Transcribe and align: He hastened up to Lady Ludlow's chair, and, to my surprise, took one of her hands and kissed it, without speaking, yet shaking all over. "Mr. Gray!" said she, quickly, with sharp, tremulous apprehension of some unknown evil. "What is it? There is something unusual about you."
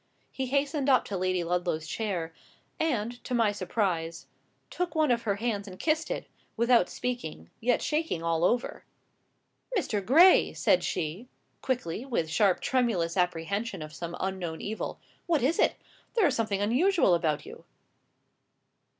He 0.31 0.47
hastened 0.47 0.89
up 0.89 1.05
to 1.05 1.15
Lady 1.15 1.43
Ludlow's 1.43 1.85
chair, 1.85 2.33
and, 2.79 3.23
to 3.23 3.35
my 3.35 3.51
surprise, 3.51 4.25
took 4.71 4.95
one 4.95 5.11
of 5.11 5.21
her 5.29 5.35
hands 5.35 5.67
and 5.67 5.77
kissed 5.77 6.09
it, 6.09 6.25
without 6.57 6.89
speaking, 6.89 7.51
yet 7.59 7.83
shaking 7.83 8.23
all 8.23 8.43
over. 8.43 8.83
"Mr. 9.77 10.03
Gray!" 10.03 10.53
said 10.55 10.83
she, 10.83 11.29
quickly, 11.61 12.03
with 12.03 12.31
sharp, 12.31 12.61
tremulous 12.61 13.15
apprehension 13.15 13.83
of 13.83 13.93
some 13.93 14.17
unknown 14.19 14.59
evil. 14.59 14.99
"What 15.27 15.43
is 15.43 15.59
it? 15.59 15.75
There 16.15 16.25
is 16.25 16.33
something 16.35 16.61
unusual 16.61 17.13
about 17.13 17.45
you." 17.45 17.65